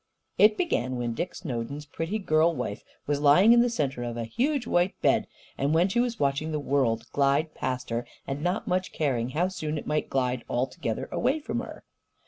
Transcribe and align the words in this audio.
It 0.39 0.57
began 0.57 0.95
when 0.95 1.13
Dick 1.13 1.35
Snowden's 1.35 1.85
pretty 1.85 2.17
girl 2.17 2.55
wife 2.55 2.83
was 3.05 3.21
lying 3.21 3.53
in 3.53 3.59
the 3.61 3.69
centre 3.69 4.01
of 4.01 4.17
a 4.17 4.23
huge 4.23 4.65
white 4.65 4.99
bed, 4.99 5.27
and 5.59 5.75
when 5.75 5.89
she 5.89 5.99
was 5.99 6.19
watching 6.19 6.51
the 6.51 6.59
world 6.59 7.05
glide 7.11 7.53
past 7.53 7.91
her 7.91 8.07
and 8.25 8.41
not 8.41 8.67
much 8.67 8.93
caring 8.93 9.29
how 9.29 9.47
soon 9.47 9.77
it 9.77 9.85
might 9.85 10.09
glide 10.09 10.43
altogether 10.49 11.07
away 11.11 11.39
from 11.39 11.59
her. 11.59 11.83